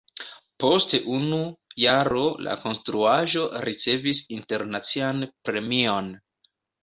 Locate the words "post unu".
0.61-1.41